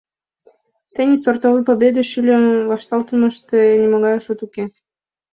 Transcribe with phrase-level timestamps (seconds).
[0.93, 4.63] Тений сортовой «Победа» шӱльым вашталтымаште нимогай шот уке.